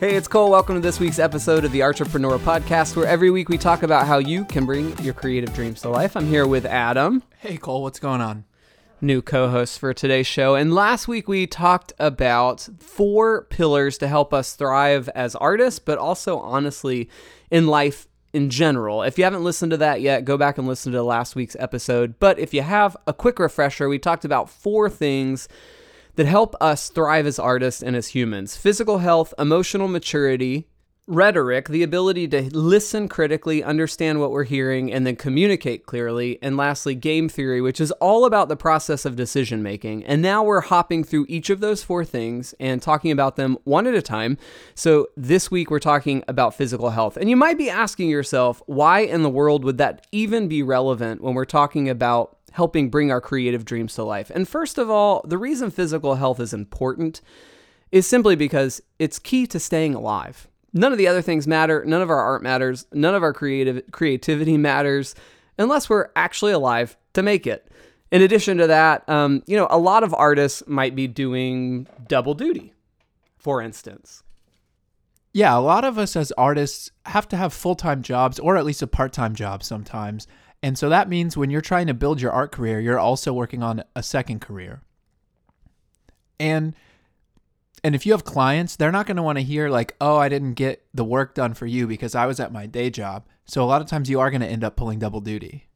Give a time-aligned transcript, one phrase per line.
[0.00, 0.50] Hey, it's Cole.
[0.50, 4.06] Welcome to this week's episode of the Artrepreneur Podcast, where every week we talk about
[4.06, 6.16] how you can bring your creative dreams to life.
[6.16, 8.46] I'm here with Adam, Hey Cole, what's going on?
[9.02, 10.54] new co host for today's show.
[10.54, 15.98] And last week we talked about four pillars to help us thrive as artists, but
[15.98, 17.10] also honestly
[17.50, 19.02] in life in general.
[19.02, 22.14] If you haven't listened to that yet, go back and listen to last week's episode.
[22.18, 25.46] But if you have a quick refresher, we talked about four things
[26.20, 30.68] that help us thrive as artists and as humans physical health, emotional maturity,
[31.06, 36.58] rhetoric, the ability to listen critically, understand what we're hearing, and then communicate clearly, and
[36.58, 40.04] lastly, game theory, which is all about the process of decision making.
[40.04, 43.86] And now we're hopping through each of those four things and talking about them one
[43.86, 44.36] at a time.
[44.74, 47.16] So this week we're talking about physical health.
[47.16, 51.22] And you might be asking yourself, why in the world would that even be relevant
[51.22, 54.30] when we're talking about helping bring our creative dreams to life?
[54.34, 57.20] And first of all, the reason physical health is important
[57.92, 60.48] is simply because it's key to staying alive.
[60.72, 63.82] None of the other things matter, none of our art matters, none of our creative
[63.90, 65.14] creativity matters
[65.58, 67.70] unless we're actually alive to make it.
[68.10, 72.34] In addition to that, um, you know, a lot of artists might be doing double
[72.34, 72.72] duty,
[73.36, 74.22] for instance.
[75.32, 78.64] Yeah, a lot of us as artists have to have full time jobs or at
[78.64, 80.26] least a part time job sometimes.
[80.62, 83.62] And so that means when you're trying to build your art career, you're also working
[83.62, 84.82] on a second career.
[86.38, 86.74] And
[87.82, 90.28] and if you have clients, they're not going to want to hear like, "Oh, I
[90.28, 93.64] didn't get the work done for you because I was at my day job." So
[93.64, 95.66] a lot of times you are going to end up pulling double duty.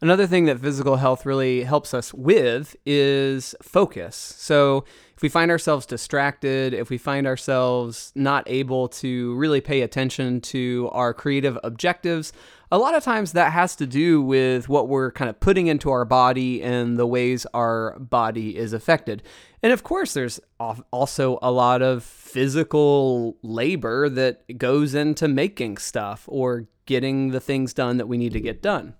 [0.00, 4.14] Another thing that physical health really helps us with is focus.
[4.16, 4.84] So,
[5.16, 10.42] if we find ourselves distracted, if we find ourselves not able to really pay attention
[10.42, 12.34] to our creative objectives,
[12.70, 15.90] a lot of times that has to do with what we're kind of putting into
[15.90, 19.22] our body and the ways our body is affected.
[19.62, 26.24] And of course, there's also a lot of physical labor that goes into making stuff
[26.26, 28.94] or getting the things done that we need to get done.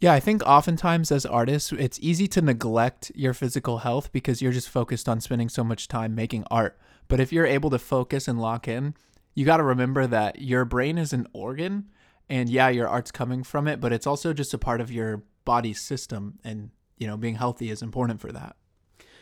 [0.00, 4.52] Yeah, I think oftentimes as artists, it's easy to neglect your physical health because you're
[4.52, 6.78] just focused on spending so much time making art.
[7.08, 8.94] But if you're able to focus and lock in,
[9.34, 11.88] you got to remember that your brain is an organ
[12.32, 15.22] and yeah, your art's coming from it, but it's also just a part of your
[15.44, 18.56] body's system and, you know, being healthy is important for that.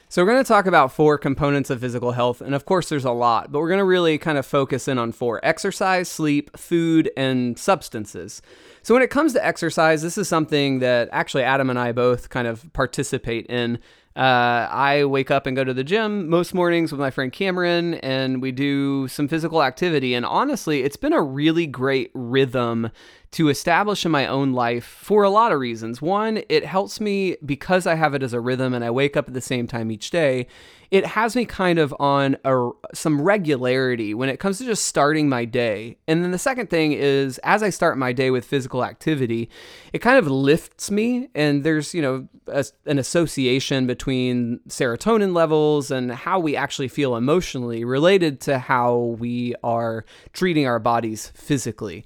[0.09, 2.41] So, we're going to talk about four components of physical health.
[2.41, 4.97] And of course, there's a lot, but we're going to really kind of focus in
[4.97, 8.43] on four exercise, sleep, food, and substances.
[8.83, 12.31] So, when it comes to exercise, this is something that actually Adam and I both
[12.31, 13.79] kind of participate in.
[14.17, 17.95] Uh, I wake up and go to the gym most mornings with my friend Cameron,
[17.95, 20.15] and we do some physical activity.
[20.15, 22.91] And honestly, it's been a really great rhythm
[23.33, 26.03] to establish in my own life for a lot of reasons.
[26.03, 29.29] One, it helps me because I have it as a rhythm and I wake up
[29.29, 30.49] at the same time each day.
[30.91, 35.29] It has me kind of on a, some regularity when it comes to just starting
[35.29, 35.97] my day.
[36.09, 39.51] And then the second thing is, as I start my day with physical activity,
[39.93, 41.29] it kind of lifts me.
[41.35, 47.17] And there's, you know, a, an association between serotonin levels and how we actually feel
[47.17, 52.05] emotionally related to how we are treating our bodies physically.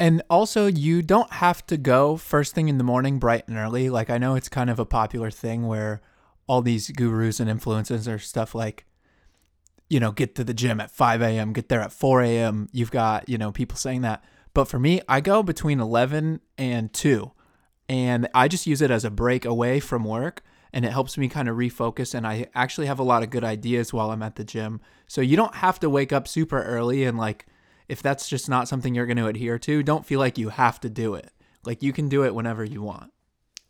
[0.00, 3.90] And also, you don't have to go first thing in the morning, bright and early.
[3.90, 6.00] Like, I know it's kind of a popular thing where
[6.46, 8.86] all these gurus and influencers are stuff like,
[9.90, 12.68] you know, get to the gym at 5 a.m., get there at 4 a.m.
[12.72, 14.24] You've got, you know, people saying that.
[14.54, 17.30] But for me, I go between 11 and 2.
[17.88, 20.42] And I just use it as a break away from work.
[20.72, 22.14] And it helps me kind of refocus.
[22.14, 24.80] And I actually have a lot of good ideas while I'm at the gym.
[25.06, 27.46] So you don't have to wake up super early and like,
[27.88, 30.78] if that's just not something you're going to adhere to, don't feel like you have
[30.80, 31.32] to do it.
[31.64, 33.12] Like you can do it whenever you want.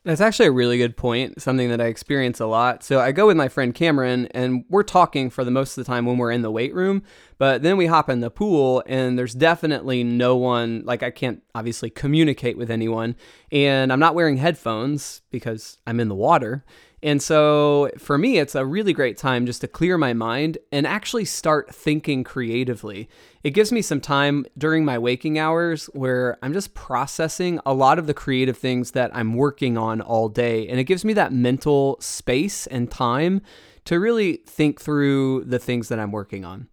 [0.04, 2.82] That's actually a really good point, something that I experience a lot.
[2.82, 5.90] So I go with my friend Cameron, and we're talking for the most of the
[5.90, 7.02] time when we're in the weight room.
[7.36, 11.42] But then we hop in the pool, and there's definitely no one, like, I can't
[11.54, 13.16] obviously communicate with anyone.
[13.52, 16.64] And I'm not wearing headphones because I'm in the water.
[17.02, 20.86] And so for me, it's a really great time just to clear my mind and
[20.86, 23.08] actually start thinking creatively.
[23.44, 27.98] It gives me some time during my waking hours where I'm just processing a lot
[27.98, 30.66] of the creative things that I'm working on all day.
[30.66, 33.42] And it gives me that mental space and time
[33.84, 36.68] to really think through the things that I'm working on.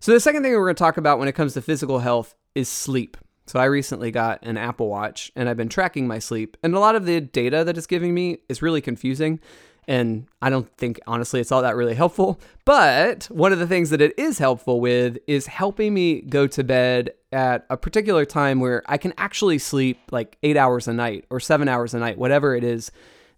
[0.00, 2.34] So, the second thing we're going to talk about when it comes to physical health
[2.54, 3.16] is sleep.
[3.52, 6.56] So I recently got an Apple Watch and I've been tracking my sleep.
[6.62, 9.40] And a lot of the data that it's giving me is really confusing.
[9.86, 12.40] And I don't think, honestly, it's all that really helpful.
[12.64, 16.64] But one of the things that it is helpful with is helping me go to
[16.64, 21.26] bed at a particular time where I can actually sleep like eight hours a night
[21.28, 22.90] or seven hours a night, whatever it is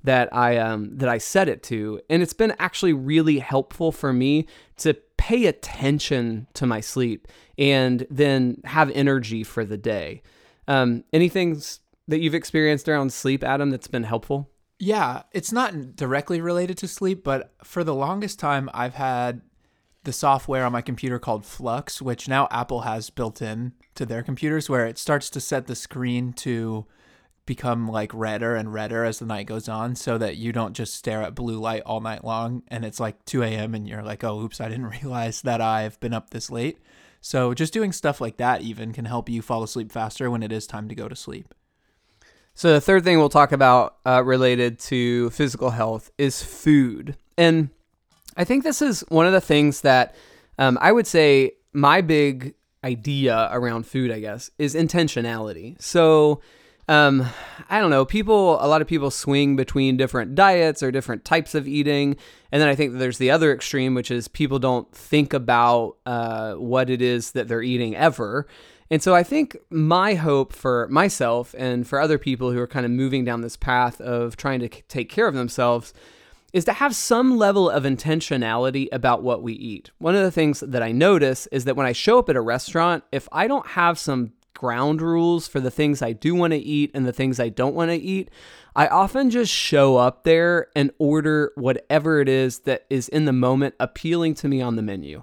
[0.04, 2.00] that I um that I set it to.
[2.08, 4.46] And it's been actually really helpful for me
[4.76, 7.28] to pay attention to my sleep
[7.58, 10.22] and then have energy for the day.
[10.68, 11.60] Um, anything
[12.08, 14.50] that you've experienced around sleep, Adam, that's been helpful?
[14.78, 19.40] Yeah, it's not directly related to sleep, but for the longest time, I've had
[20.02, 24.22] the software on my computer called Flux, which now Apple has built in to their
[24.22, 26.86] computers, where it starts to set the screen to
[27.46, 30.94] become like redder and redder as the night goes on so that you don't just
[30.94, 33.74] stare at blue light all night long and it's like 2 a.m.
[33.74, 36.78] and you're like, oh, oops, I didn't realize that I've been up this late.
[37.20, 40.52] So just doing stuff like that even can help you fall asleep faster when it
[40.52, 41.54] is time to go to sleep.
[42.54, 47.16] So the third thing we'll talk about uh, related to physical health is food.
[47.36, 47.70] And
[48.36, 50.14] I think this is one of the things that
[50.58, 52.54] um, I would say my big
[52.84, 55.80] idea around food, I guess, is intentionality.
[55.80, 56.40] So
[56.88, 57.26] um,
[57.70, 58.04] I don't know.
[58.04, 62.16] People, a lot of people swing between different diets or different types of eating,
[62.52, 66.54] and then I think there's the other extreme, which is people don't think about uh,
[66.54, 68.46] what it is that they're eating ever.
[68.90, 72.84] And so I think my hope for myself and for other people who are kind
[72.84, 75.94] of moving down this path of trying to take care of themselves
[76.52, 79.90] is to have some level of intentionality about what we eat.
[79.98, 82.40] One of the things that I notice is that when I show up at a
[82.40, 86.58] restaurant, if I don't have some ground rules for the things I do want to
[86.58, 88.30] eat and the things I don't want to eat,
[88.74, 93.32] I often just show up there and order whatever it is that is in the
[93.32, 95.22] moment appealing to me on the menu.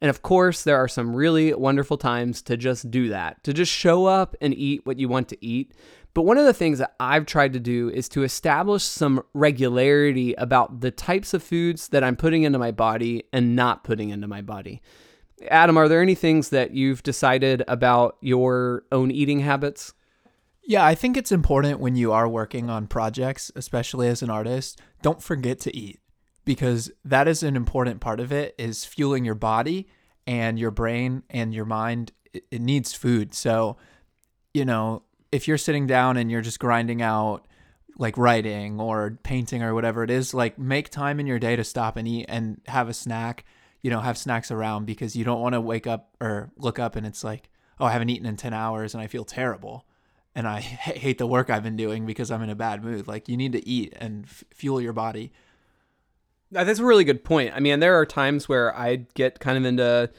[0.00, 3.72] And of course, there are some really wonderful times to just do that, to just
[3.72, 5.72] show up and eat what you want to eat.
[6.12, 10.32] But one of the things that I've tried to do is to establish some regularity
[10.34, 14.26] about the types of foods that I'm putting into my body and not putting into
[14.26, 14.80] my body.
[15.50, 19.92] Adam, are there any things that you've decided about your own eating habits?
[20.64, 24.80] Yeah, I think it's important when you are working on projects, especially as an artist,
[25.02, 26.00] don't forget to eat
[26.44, 29.88] because that is an important part of it is fueling your body
[30.26, 33.34] and your brain and your mind it, needs food.
[33.34, 33.76] So,
[34.54, 37.46] you know, if you're sitting down and you're just grinding out
[37.98, 41.64] like writing or painting or whatever it is, like make time in your day to
[41.64, 43.44] stop and eat and have a snack
[43.86, 46.96] you know, have snacks around because you don't want to wake up or look up
[46.96, 49.86] and it's like, oh, I haven't eaten in 10 hours and I feel terrible.
[50.34, 53.06] And I hate the work I've been doing because I'm in a bad mood.
[53.06, 55.30] Like, you need to eat and f- fuel your body.
[56.50, 57.52] That's a really good point.
[57.54, 60.10] I mean, there are times where I get kind of into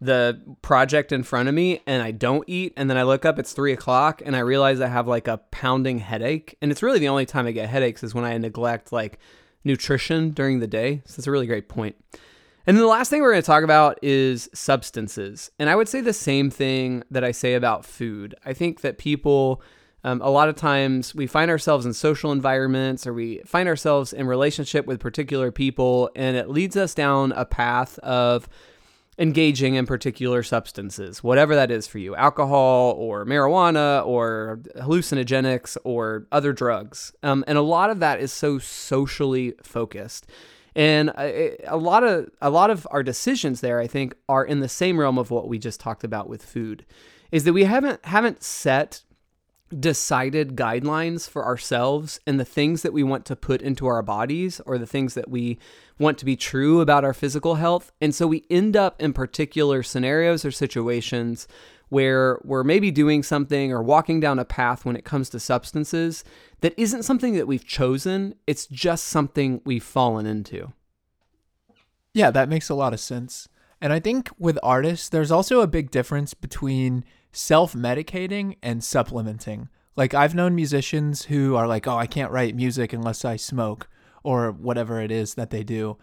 [0.00, 2.72] the project in front of me and I don't eat.
[2.76, 5.38] And then I look up, it's three o'clock, and I realize I have like a
[5.50, 6.56] pounding headache.
[6.62, 9.18] And it's really the only time I get headaches is when I neglect like
[9.64, 11.02] nutrition during the day.
[11.04, 11.96] So that's a really great point.
[12.68, 15.50] And then the last thing we're going to talk about is substances.
[15.58, 18.34] And I would say the same thing that I say about food.
[18.44, 19.62] I think that people,
[20.04, 24.12] um, a lot of times, we find ourselves in social environments or we find ourselves
[24.12, 28.50] in relationship with particular people, and it leads us down a path of
[29.18, 36.26] engaging in particular substances, whatever that is for you alcohol or marijuana or hallucinogenics or
[36.30, 37.14] other drugs.
[37.22, 40.26] Um, and a lot of that is so socially focused.
[40.78, 44.68] And a, lot of a lot of our decisions there, I think, are in the
[44.68, 46.86] same realm of what we just talked about with food,
[47.32, 49.02] is that we haven't haven't set
[49.76, 54.60] decided guidelines for ourselves and the things that we want to put into our bodies
[54.66, 55.58] or the things that we
[55.98, 57.90] want to be true about our physical health.
[58.00, 61.48] And so we end up in particular scenarios or situations
[61.88, 66.24] where we're maybe doing something or walking down a path when it comes to substances
[66.60, 70.72] that isn't something that we've chosen, it's just something we've fallen into.
[72.12, 73.48] Yeah, that makes a lot of sense.
[73.80, 79.68] And I think with artists, there's also a big difference between self medicating and supplementing.
[79.94, 83.88] Like, I've known musicians who are like, oh, I can't write music unless I smoke
[84.22, 85.96] or whatever it is that they do.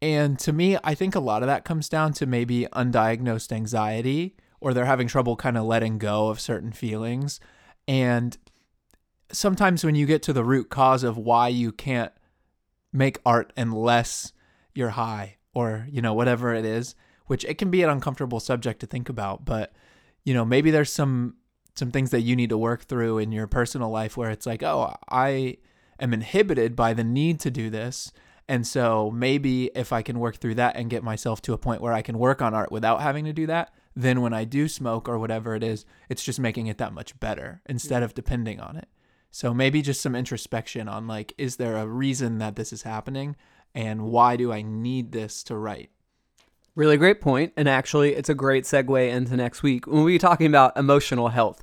[0.00, 4.36] And to me, I think a lot of that comes down to maybe undiagnosed anxiety
[4.64, 7.38] or they're having trouble kind of letting go of certain feelings.
[7.86, 8.36] And
[9.30, 12.12] sometimes when you get to the root cause of why you can't
[12.90, 14.32] make art unless
[14.74, 16.94] you're high or, you know, whatever it is,
[17.26, 19.74] which it can be an uncomfortable subject to think about, but
[20.24, 21.36] you know, maybe there's some
[21.74, 24.62] some things that you need to work through in your personal life where it's like,
[24.62, 25.58] "Oh, I
[26.00, 28.12] am inhibited by the need to do this."
[28.48, 31.82] And so maybe if I can work through that and get myself to a point
[31.82, 34.68] where I can work on art without having to do that, then when I do
[34.68, 38.60] smoke or whatever it is, it's just making it that much better instead of depending
[38.60, 38.88] on it.
[39.30, 43.36] So maybe just some introspection on like, is there a reason that this is happening?
[43.74, 45.90] And why do I need this to write?
[46.76, 47.52] Really great point.
[47.56, 51.28] And actually, it's a great segue into next week when we'll be talking about emotional
[51.28, 51.62] health.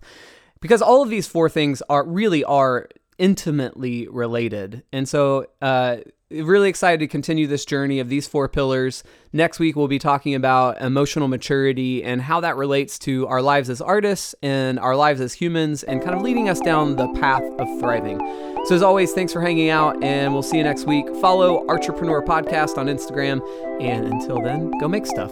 [0.61, 4.83] Because all of these four things are really are intimately related.
[4.93, 5.97] And so, uh,
[6.31, 9.03] really excited to continue this journey of these four pillars.
[9.33, 13.69] Next week, we'll be talking about emotional maturity and how that relates to our lives
[13.69, 17.43] as artists and our lives as humans and kind of leading us down the path
[17.59, 18.19] of thriving.
[18.65, 21.07] So, as always, thanks for hanging out, and we'll see you next week.
[21.21, 23.41] Follow Artrepreneur Podcast on Instagram.
[23.81, 25.31] And until then, go make stuff.